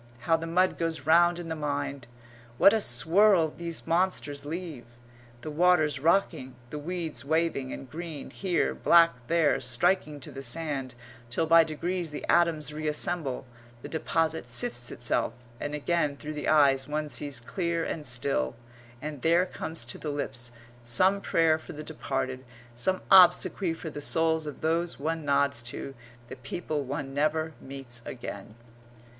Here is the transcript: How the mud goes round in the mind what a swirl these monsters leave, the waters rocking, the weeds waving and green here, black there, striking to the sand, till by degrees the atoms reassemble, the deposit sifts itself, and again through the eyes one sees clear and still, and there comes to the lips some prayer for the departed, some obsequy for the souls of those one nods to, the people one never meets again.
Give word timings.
How 0.21 0.35
the 0.35 0.47
mud 0.47 0.79
goes 0.79 1.01
round 1.05 1.37
in 1.37 1.47
the 1.47 1.55
mind 1.55 2.07
what 2.57 2.73
a 2.73 2.81
swirl 2.81 3.49
these 3.55 3.85
monsters 3.85 4.47
leave, 4.47 4.85
the 5.41 5.51
waters 5.51 5.99
rocking, 5.99 6.55
the 6.71 6.79
weeds 6.79 7.23
waving 7.23 7.71
and 7.71 7.87
green 7.87 8.31
here, 8.31 8.73
black 8.73 9.11
there, 9.27 9.59
striking 9.61 10.19
to 10.21 10.31
the 10.31 10.41
sand, 10.41 10.95
till 11.29 11.45
by 11.45 11.63
degrees 11.63 12.09
the 12.09 12.25
atoms 12.27 12.73
reassemble, 12.73 13.45
the 13.83 13.87
deposit 13.87 14.49
sifts 14.49 14.89
itself, 14.91 15.33
and 15.59 15.75
again 15.75 16.17
through 16.17 16.33
the 16.33 16.47
eyes 16.49 16.87
one 16.87 17.07
sees 17.07 17.39
clear 17.39 17.83
and 17.83 18.07
still, 18.07 18.55
and 19.03 19.21
there 19.21 19.45
comes 19.45 19.85
to 19.85 19.99
the 19.99 20.09
lips 20.09 20.51
some 20.81 21.21
prayer 21.21 21.59
for 21.59 21.73
the 21.73 21.83
departed, 21.83 22.43
some 22.73 23.01
obsequy 23.11 23.71
for 23.77 23.91
the 23.91 24.01
souls 24.01 24.47
of 24.47 24.61
those 24.61 24.99
one 24.99 25.23
nods 25.23 25.61
to, 25.61 25.93
the 26.27 26.35
people 26.37 26.81
one 26.83 27.13
never 27.13 27.53
meets 27.61 28.01
again. 28.03 28.55